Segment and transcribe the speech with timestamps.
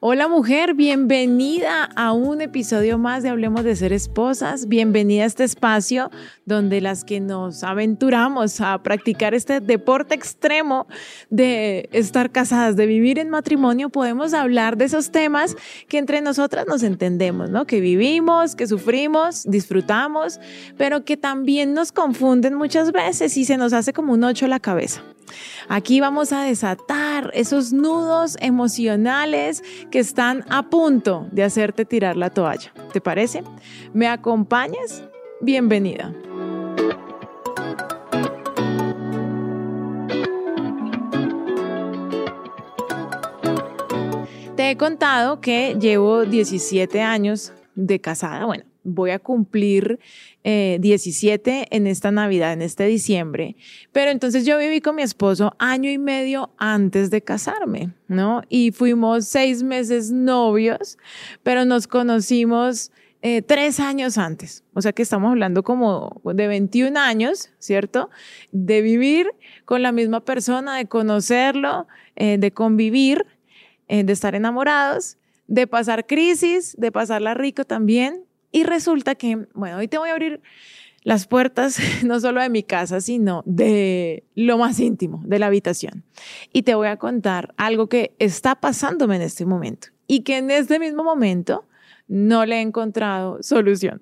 [0.00, 4.68] Hola mujer, bienvenida a un episodio más de Hablemos de Ser Esposas.
[4.68, 6.12] Bienvenida a este espacio
[6.46, 10.86] donde las que nos aventuramos a practicar este deporte extremo
[11.30, 15.56] de estar casadas, de vivir en matrimonio, podemos hablar de esos temas
[15.88, 17.66] que entre nosotras nos entendemos, ¿no?
[17.66, 20.38] Que vivimos, que sufrimos, disfrutamos,
[20.76, 24.60] pero que también nos confunden muchas veces y se nos hace como un ocho la
[24.60, 25.02] cabeza.
[25.68, 32.30] Aquí vamos a desatar esos nudos emocionales que están a punto de hacerte tirar la
[32.30, 32.72] toalla.
[32.92, 33.42] ¿Te parece?
[33.92, 35.04] ¿Me acompañas?
[35.40, 36.12] Bienvenida.
[44.56, 48.44] Te he contado que llevo 17 años de casada.
[48.44, 48.64] Bueno,
[48.94, 49.98] voy a cumplir
[50.44, 53.56] 17 eh, en esta Navidad, en este diciembre.
[53.92, 58.42] Pero entonces yo viví con mi esposo año y medio antes de casarme, ¿no?
[58.48, 60.98] Y fuimos seis meses novios,
[61.42, 64.64] pero nos conocimos eh, tres años antes.
[64.74, 68.10] O sea que estamos hablando como de 21 años, ¿cierto?
[68.52, 69.30] De vivir
[69.64, 73.26] con la misma persona, de conocerlo, eh, de convivir,
[73.88, 75.16] de estar enamorados
[75.48, 80.12] de pasar crisis, de pasarla rico también, y resulta que, bueno, hoy te voy a
[80.12, 80.40] abrir
[81.02, 86.04] las puertas no solo de mi casa, sino de lo más íntimo, de la habitación.
[86.52, 90.50] Y te voy a contar algo que está pasándome en este momento y que en
[90.50, 91.64] este mismo momento
[92.08, 94.00] no le he encontrado solución.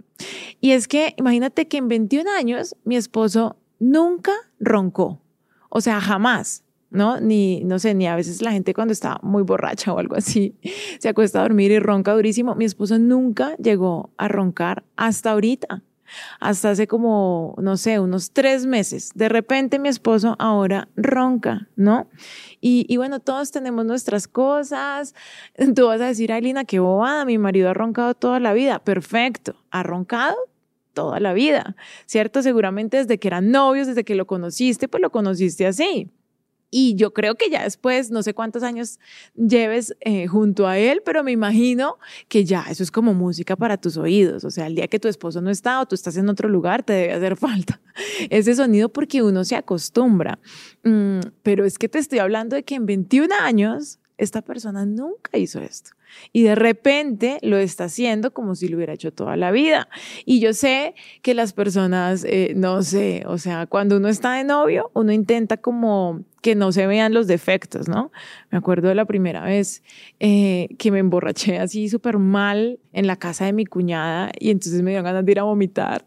[0.60, 5.20] Y es que imagínate que en 21 años mi esposo nunca roncó,
[5.68, 6.62] o sea, jamás.
[6.96, 7.20] ¿No?
[7.20, 10.56] Ni, no sé, ni a veces la gente cuando está muy borracha o algo así
[10.98, 12.54] se acuesta a dormir y ronca durísimo.
[12.54, 15.82] Mi esposo nunca llegó a roncar hasta ahorita,
[16.40, 19.10] hasta hace como, no sé, unos tres meses.
[19.14, 22.08] De repente mi esposo ahora ronca, ¿no?
[22.60, 25.14] Y, y bueno, todos tenemos nuestras cosas.
[25.74, 28.78] Tú vas a decir, ay, qué bobada, mi marido ha roncado toda la vida.
[28.78, 30.36] Perfecto, ha roncado
[30.94, 32.40] toda la vida, ¿cierto?
[32.40, 36.10] Seguramente desde que eran novios, desde que lo conociste, pues lo conociste así.
[36.70, 38.98] Y yo creo que ya después, no sé cuántos años
[39.34, 43.76] lleves eh, junto a él, pero me imagino que ya eso es como música para
[43.76, 44.44] tus oídos.
[44.44, 46.82] O sea, el día que tu esposo no está o tú estás en otro lugar,
[46.82, 47.80] te debe hacer falta
[48.30, 50.38] ese sonido porque uno se acostumbra.
[50.82, 55.38] Mm, pero es que te estoy hablando de que en 21 años esta persona nunca
[55.38, 55.90] hizo esto.
[56.32, 59.88] Y de repente lo está haciendo como si lo hubiera hecho toda la vida.
[60.24, 64.44] Y yo sé que las personas, eh, no sé, o sea, cuando uno está de
[64.44, 68.12] novio, uno intenta como que no se vean los defectos, ¿no?
[68.52, 69.82] Me acuerdo de la primera vez
[70.20, 74.80] eh, que me emborraché así súper mal en la casa de mi cuñada y entonces
[74.82, 76.06] me dio ganas de ir a vomitar.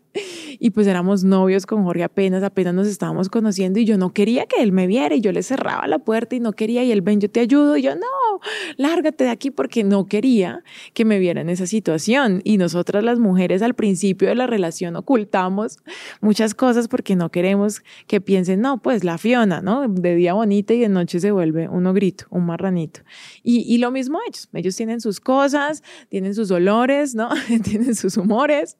[0.59, 4.45] Y pues éramos novios con Jorge apenas, apenas nos estábamos conociendo y yo no quería
[4.45, 7.01] que él me viera y yo le cerraba la puerta y no quería y él
[7.01, 8.39] ven, yo te ayudo y yo no,
[8.77, 10.63] lárgate de aquí porque no quería
[10.93, 12.41] que me viera en esa situación.
[12.43, 15.79] Y nosotras las mujeres al principio de la relación ocultamos
[16.21, 19.87] muchas cosas porque no queremos que piensen, no, pues la Fiona, ¿no?
[19.87, 23.01] De día bonita y de noche se vuelve uno grito, un marranito.
[23.43, 27.29] Y, y lo mismo ellos, ellos tienen sus cosas, tienen sus olores, ¿no?
[27.63, 28.77] tienen sus humores.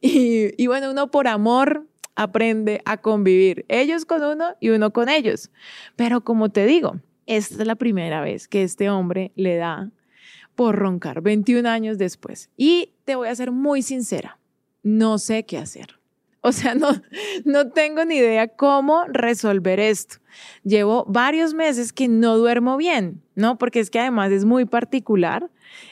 [0.00, 5.08] Y, y bueno, uno por amor aprende a convivir, ellos con uno y uno con
[5.08, 5.50] ellos.
[5.96, 9.90] Pero como te digo, esta es la primera vez que este hombre le da
[10.54, 12.50] por roncar 21 años después.
[12.56, 14.38] Y te voy a ser muy sincera,
[14.82, 15.98] no sé qué hacer.
[16.40, 16.88] O sea, no,
[17.44, 20.16] no tengo ni idea cómo resolver esto.
[20.64, 23.58] Llevo varios meses que no duermo bien, ¿no?
[23.58, 25.50] Porque es que además es muy particular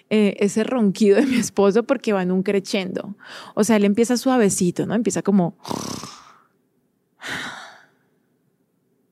[0.09, 3.15] eh, ese ronquido de mi esposo porque va en un crechendo.
[3.55, 4.95] O sea, él empieza suavecito, ¿no?
[4.95, 5.57] Empieza como...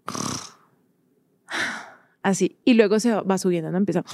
[2.22, 2.56] Así.
[2.64, 3.78] Y luego se va subiendo, ¿no?
[3.78, 4.04] Empieza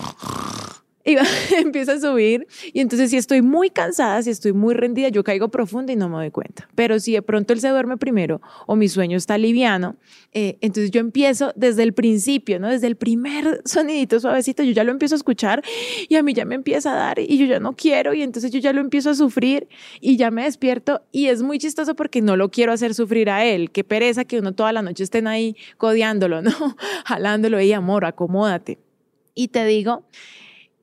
[1.04, 1.16] y
[1.56, 2.46] empieza a subir.
[2.72, 6.08] Y entonces si estoy muy cansada, si estoy muy rendida, yo caigo profunda y no
[6.08, 6.68] me doy cuenta.
[6.74, 9.96] Pero si de pronto él se duerme primero o mi sueño está liviano,
[10.32, 12.68] eh, entonces yo empiezo desde el principio, ¿no?
[12.68, 15.62] Desde el primer sonidito suavecito, yo ya lo empiezo a escuchar
[16.08, 18.50] y a mí ya me empieza a dar y yo ya no quiero y entonces
[18.50, 19.68] yo ya lo empiezo a sufrir
[20.00, 23.44] y ya me despierto y es muy chistoso porque no lo quiero hacer sufrir a
[23.44, 23.70] él.
[23.70, 26.50] Qué pereza que uno toda la noche estén ahí codiándolo, ¿no?
[27.04, 28.78] Jalándolo y amor, acomódate.
[29.34, 30.04] Y te digo,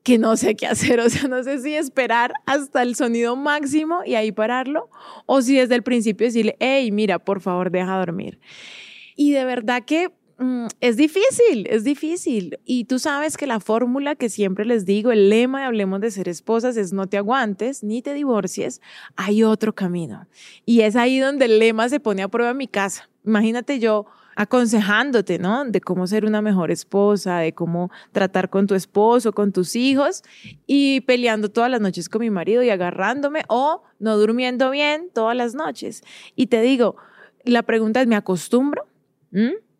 [0.02, 4.00] que no sé qué hacer, o sea, no sé si esperar hasta el sonido máximo
[4.04, 4.90] y ahí pararlo,
[5.26, 8.40] o si desde el principio decirle, hey, mira, por favor, deja dormir.
[9.14, 12.58] Y de verdad que mm, es difícil, es difícil.
[12.64, 16.10] Y tú sabes que la fórmula que siempre les digo, el lema de Hablemos de
[16.10, 18.80] ser esposas es no te aguantes ni te divorcies,
[19.16, 20.26] hay otro camino.
[20.64, 23.08] Y es ahí donde el lema se pone a prueba en mi casa.
[23.24, 24.06] Imagínate yo
[24.36, 25.64] aconsejándote, ¿no?
[25.64, 30.22] De cómo ser una mejor esposa, de cómo tratar con tu esposo, con tus hijos
[30.66, 35.36] y peleando todas las noches con mi marido y agarrándome o no durmiendo bien todas
[35.36, 36.02] las noches.
[36.36, 36.96] Y te digo,
[37.44, 38.86] la pregunta es, ¿me acostumbro?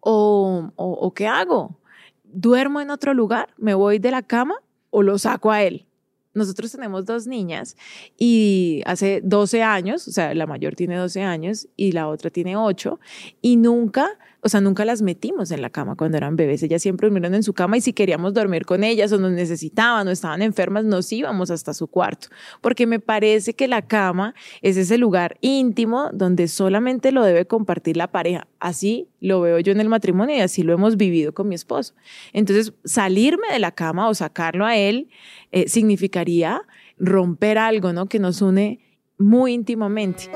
[0.00, 1.78] ¿O, o, qué hago?
[2.24, 3.50] ¿Duermo en otro lugar?
[3.56, 4.56] ¿Me voy de la cama
[4.90, 5.86] o lo saco a él?
[6.34, 7.76] Nosotros tenemos dos niñas
[8.16, 12.56] y hace 12 años, o sea, la mayor tiene 12 años y la otra tiene
[12.56, 12.98] 8,
[13.42, 16.64] y nunca o sea, nunca las metimos en la cama cuando eran bebés.
[16.64, 20.08] Ellas siempre durmieron en su cama y si queríamos dormir con ellas o nos necesitaban
[20.08, 22.26] o estaban enfermas, nos íbamos hasta su cuarto.
[22.60, 27.96] Porque me parece que la cama es ese lugar íntimo donde solamente lo debe compartir
[27.96, 28.48] la pareja.
[28.58, 31.94] Así lo veo yo en el matrimonio y así lo hemos vivido con mi esposo.
[32.32, 35.08] Entonces, salirme de la cama o sacarlo a él
[35.52, 36.62] eh, significaría
[36.98, 38.06] romper algo, ¿no?
[38.06, 38.80] Que nos une
[39.18, 40.30] muy íntimamente.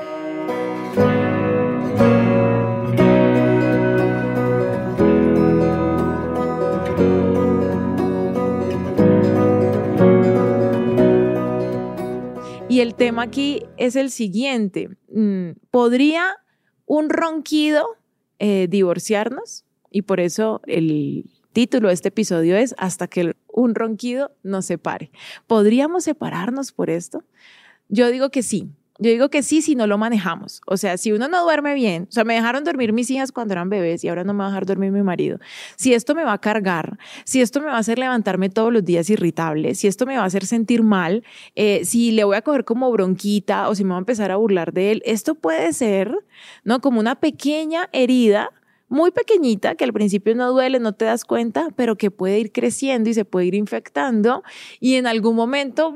[12.77, 14.89] Y el tema aquí es el siguiente.
[15.11, 16.35] Mm, ¿Podría
[16.85, 17.83] un ronquido
[18.37, 19.65] eh, divorciarnos?
[19.89, 25.09] Y por eso el título de este episodio es Hasta que un ronquido nos separe.
[25.47, 27.23] ¿Podríamos separarnos por esto?
[27.89, 28.69] Yo digo que sí.
[28.99, 30.61] Yo digo que sí si no lo manejamos.
[30.65, 33.53] O sea, si uno no duerme bien, o sea, me dejaron dormir mis hijas cuando
[33.53, 35.39] eran bebés y ahora no me va a dejar dormir mi marido.
[35.75, 38.83] Si esto me va a cargar, si esto me va a hacer levantarme todos los
[38.83, 41.23] días irritable, si esto me va a hacer sentir mal,
[41.55, 44.37] eh, si le voy a coger como bronquita o si me va a empezar a
[44.37, 46.15] burlar de él, esto puede ser,
[46.63, 46.81] ¿no?
[46.81, 48.51] Como una pequeña herida
[48.89, 52.51] muy pequeñita, que al principio no duele, no te das cuenta, pero que puede ir
[52.51, 54.43] creciendo y se puede ir infectando.
[54.79, 55.93] Y en algún momento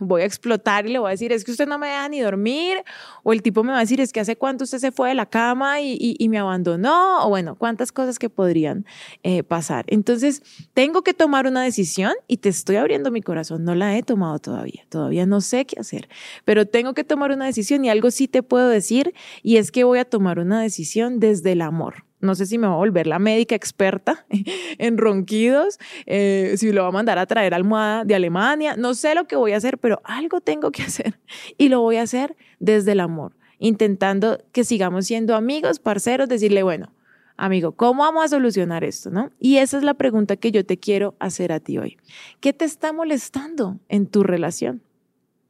[0.00, 2.20] voy a explotar y le voy a decir, es que usted no me deja ni
[2.20, 2.78] dormir,
[3.22, 5.14] o el tipo me va a decir, es que hace cuánto usted se fue de
[5.14, 8.86] la cama y, me abandonó, o bueno, cuántas cosas que podrían
[9.22, 9.84] eh, pasar.
[9.88, 10.42] Entonces,
[10.72, 14.38] tengo que tomar una decisión y te estoy abriendo mi corazón, no la he tomado
[14.38, 16.08] todavía, todavía no sé qué hacer,
[16.44, 19.12] pero tengo que tomar una decisión y algo sí te puedo decir
[19.42, 22.66] y es que voy a tomar una decisión desde el amor no sé si me
[22.66, 24.24] va a volver la médica experta
[24.78, 29.14] en ronquidos, eh, si lo va a mandar a traer almohada de Alemania, no sé
[29.14, 31.20] lo que voy a hacer, pero algo tengo que hacer
[31.58, 36.62] y lo voy a hacer desde el amor, intentando que sigamos siendo amigos, parceros, decirle,
[36.62, 36.92] bueno,
[37.36, 39.10] amigo, ¿cómo vamos a solucionar esto?
[39.10, 39.30] ¿no?
[39.40, 41.98] Y esa es la pregunta que yo te quiero hacer a ti hoy.
[42.40, 44.82] ¿Qué te está molestando en tu relación?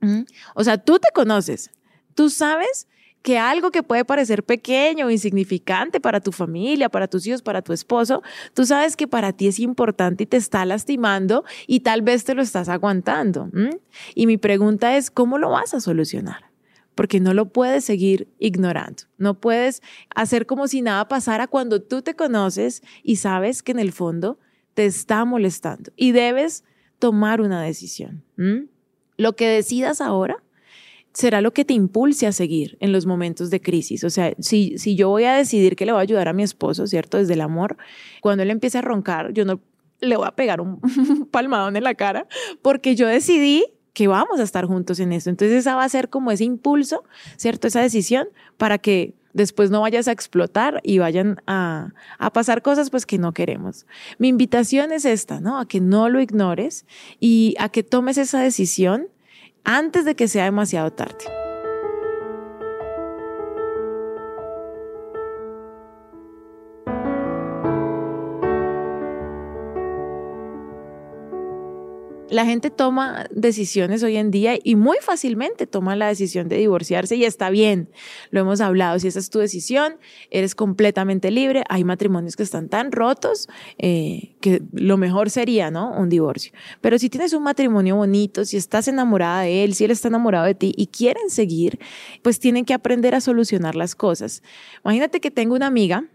[0.01, 0.23] ¿Mm?
[0.55, 1.71] O sea, tú te conoces,
[2.15, 2.89] tú sabes
[3.23, 7.63] que algo que puede parecer pequeño o insignificante para tu familia, para tus hijos, para
[7.63, 8.23] tu esposo,
[8.53, 12.35] tú sabes que para ti es importante y te está lastimando y tal vez te
[12.35, 13.49] lo estás aguantando.
[14.15, 16.51] Y mi pregunta es, ¿cómo lo vas a solucionar?
[16.95, 19.05] Porque no lo puedes seguir ignorando.
[19.19, 19.83] No puedes
[20.15, 24.39] hacer como si nada pasara cuando tú te conoces y sabes que en el fondo
[24.75, 26.65] te está molestando y debes
[26.99, 28.25] tomar una decisión.
[29.17, 30.42] Lo que decidas ahora
[31.13, 34.05] será lo que te impulse a seguir en los momentos de crisis.
[34.05, 36.43] O sea, si, si yo voy a decidir que le voy a ayudar a mi
[36.43, 37.19] esposo, ¿cierto?
[37.19, 37.77] Desde el amor,
[38.21, 39.61] cuando él empiece a roncar, yo no
[40.01, 40.81] le voy a pegar un
[41.31, 42.27] palmadón en la cara
[42.61, 45.31] porque yo decidí que vamos a estar juntos en esto.
[45.31, 47.05] Entonces esa va a ser como ese impulso,
[47.37, 47.69] ¿cierto?
[47.69, 52.91] Esa decisión para que después no vayas a explotar y vayan a, a, pasar cosas
[52.91, 53.87] pues que no queremos.
[54.19, 55.59] Mi invitación es esta, ¿no?
[55.59, 56.87] A que no lo ignores
[57.21, 59.09] y a que tomes esa decisión
[59.65, 61.42] antes de que sea demasiado tarde.
[72.33, 77.15] La gente toma decisiones hoy en día y muy fácilmente toma la decisión de divorciarse
[77.15, 77.91] y está bien,
[78.31, 79.97] lo hemos hablado, si esa es tu decisión,
[80.31, 85.93] eres completamente libre, hay matrimonios que están tan rotos eh, que lo mejor sería, ¿no?
[85.93, 86.53] Un divorcio.
[86.81, 90.47] Pero si tienes un matrimonio bonito, si estás enamorada de él, si él está enamorado
[90.47, 91.79] de ti y quieren seguir,
[92.23, 94.43] pues tienen que aprender a solucionar las cosas.
[94.85, 96.07] Imagínate que tengo una amiga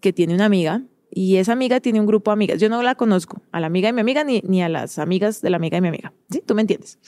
[0.00, 2.60] que tiene una amiga y esa amiga tiene un grupo de amigas.
[2.60, 5.42] Yo no la conozco, a la amiga de mi amiga ni, ni a las amigas
[5.42, 6.12] de la amiga de mi amiga.
[6.30, 6.42] ¿Sí?
[6.44, 6.98] Tú me entiendes.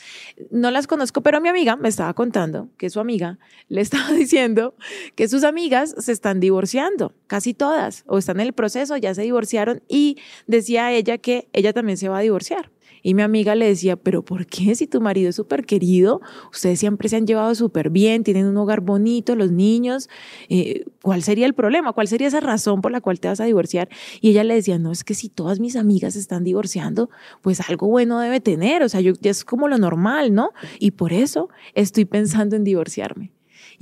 [0.51, 4.75] No las conozco, pero mi amiga me estaba contando que su amiga le estaba diciendo
[5.15, 9.23] que sus amigas se están divorciando, casi todas, o están en el proceso, ya se
[9.23, 12.71] divorciaron y decía ella que ella también se va a divorciar.
[13.03, 16.21] Y mi amiga le decía, pero ¿por qué si tu marido es súper querido?
[16.53, 20.09] Ustedes siempre se han llevado súper bien, tienen un hogar bonito, los niños.
[20.49, 21.93] Eh, ¿Cuál sería el problema?
[21.93, 23.89] ¿Cuál sería esa razón por la cual te vas a divorciar?
[24.21, 27.89] Y ella le decía, no, es que si todas mis amigas están divorciando, pues algo
[27.89, 28.83] bueno debe tener.
[28.83, 30.51] O sea, yo, es como lo normal, ¿no?
[30.79, 33.33] Y por eso estoy pensando en divorciarme.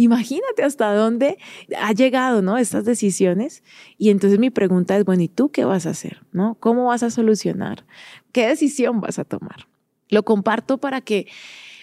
[0.01, 1.37] Imagínate hasta dónde
[1.79, 2.57] ha llegado, ¿no?
[2.57, 3.63] Estas decisiones.
[3.99, 6.23] Y entonces mi pregunta es, bueno, ¿y tú qué vas a hacer?
[6.33, 6.57] ¿No?
[6.59, 7.85] ¿Cómo vas a solucionar?
[8.33, 9.69] ¿Qué decisión vas a tomar?
[10.09, 11.27] Lo comparto para que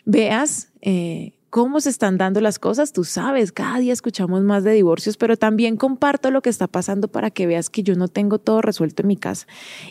[0.05, 2.91] veas eh, cómo se están dando las cosas.
[2.91, 7.09] Tú sabes, cada día escuchamos más de divorcios, pero también comparto lo que está pasando
[7.09, 9.45] para que veas que yo no tengo todo resuelto en mi casa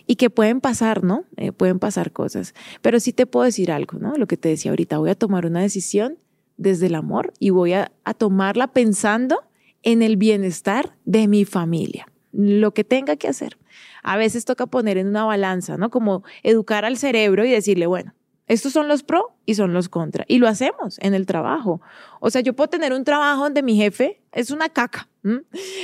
[0.08, 1.26] y que pueden pasar, ¿no?
[1.36, 2.54] Eh, pueden pasar cosas.
[2.82, 4.16] Pero sí te puedo decir algo, ¿no?
[4.16, 6.18] Lo que te decía ahorita, voy a tomar una decisión
[6.56, 9.42] desde el amor y voy a, tomarla pensando
[9.82, 13.58] en el bienestar de mi familia, lo que tenga que hacer.
[14.02, 15.90] A veces toca poner en una balanza, ¿no?
[15.90, 18.14] Como educar al cerebro y decirle, bueno,
[18.46, 20.24] estos son los pro y son los contra.
[20.28, 21.80] Y lo hacemos en el trabajo.
[22.20, 25.08] O sea, yo puedo tener un trabajo donde mi jefe es una caca.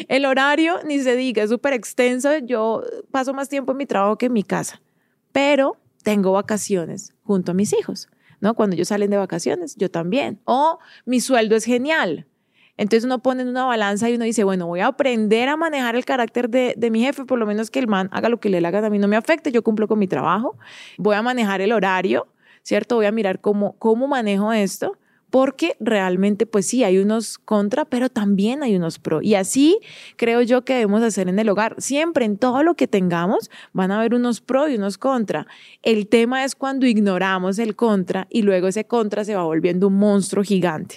[0.08, 2.38] El horario, ni se diga, es súper extenso.
[2.38, 4.80] Yo paso más tiempo en mi trabajo que en mi casa.
[5.32, 8.08] Pero tengo vacaciones junto a mis hijos.
[8.42, 8.54] ¿No?
[8.54, 10.40] Cuando ellos salen de vacaciones, yo también.
[10.44, 12.26] O mi sueldo es genial.
[12.76, 15.94] Entonces uno pone en una balanza y uno dice, bueno, voy a aprender a manejar
[15.94, 18.48] el carácter de, de, mi jefe, por lo menos que el man haga lo que
[18.48, 20.58] le haga, a mí no me afecte, yo cumplo con mi trabajo,
[20.98, 22.26] voy a manejar el horario,
[22.62, 22.96] ¿cierto?
[22.96, 24.96] Voy a mirar cómo, cómo manejo esto
[25.32, 29.22] porque realmente pues sí, hay unos contra, pero también hay unos pro.
[29.22, 29.80] Y así
[30.16, 31.74] creo yo que debemos hacer en el hogar.
[31.78, 35.46] Siempre en todo lo que tengamos van a haber unos pro y unos contra.
[35.82, 39.94] El tema es cuando ignoramos el contra y luego ese contra se va volviendo un
[39.94, 40.96] monstruo gigante.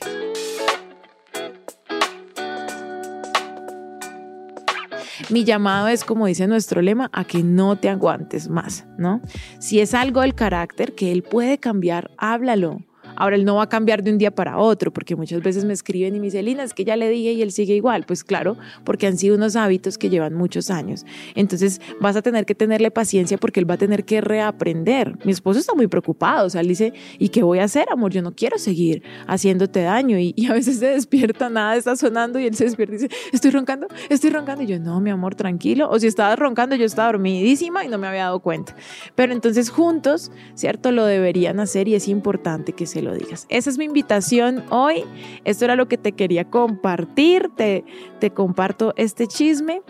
[5.30, 9.22] Mi llamado es, como dice nuestro lema, a que no te aguantes más, ¿no?
[9.60, 12.82] Si es algo del carácter que él puede cambiar, háblalo
[13.16, 15.74] Ahora él no va a cambiar de un día para otro, porque muchas veces me
[15.74, 18.06] escriben y me dicen, Lina, es que ya le dije y él sigue igual.
[18.06, 21.06] Pues claro, porque han sido unos hábitos que llevan muchos años.
[21.36, 25.18] Entonces vas a tener que tenerle paciencia porque él va a tener que reaprender.
[25.26, 28.12] Mi esposo está muy preocupado, o sea, él dice, ¿y qué voy a hacer, amor?
[28.12, 30.18] Yo no quiero seguir haciéndote daño.
[30.20, 33.52] Y, a veces se despierta, nada está sonando y él se despierta y dice, estoy
[33.52, 34.64] roncando, estoy roncando.
[34.64, 35.90] Y yo, no, mi amor, tranquilo.
[35.90, 38.76] O si estaba roncando, yo estaba dormidísima y no me había dado cuenta.
[39.16, 40.92] Pero entonces juntos, ¿cierto?
[40.92, 43.46] Lo deberían hacer y es importante que se lo digas.
[43.50, 45.04] Esa es mi invitación hoy.
[45.46, 47.50] Esto era lo que te quería compartir.
[47.56, 47.86] Te,
[48.20, 49.82] te comparto este chisme.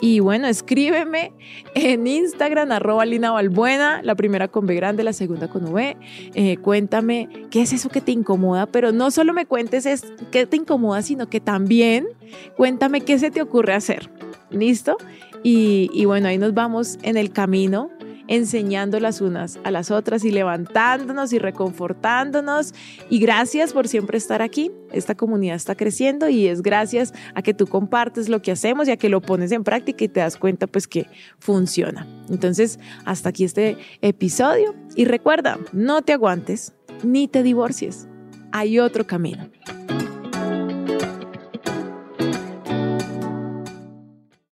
[0.00, 1.32] Y bueno, escríbeme
[1.74, 5.96] en Instagram, arroba Lina Balbuena, la primera con B grande, la segunda con V.
[6.34, 10.46] Eh, cuéntame qué es eso que te incomoda, pero no solo me cuentes es qué
[10.46, 12.08] te incomoda, sino que también
[12.56, 14.10] cuéntame qué se te ocurre hacer.
[14.50, 14.96] ¿Listo?
[15.42, 17.90] Y, y bueno, ahí nos vamos en el camino
[18.30, 22.72] enseñando las unas a las otras y levantándonos y reconfortándonos.
[23.10, 24.70] Y gracias por siempre estar aquí.
[24.92, 28.92] Esta comunidad está creciendo y es gracias a que tú compartes lo que hacemos y
[28.92, 31.08] a que lo pones en práctica y te das cuenta pues que
[31.40, 32.06] funciona.
[32.30, 36.72] Entonces, hasta aquí este episodio y recuerda, no te aguantes
[37.02, 38.06] ni te divorcies.
[38.52, 39.50] Hay otro camino.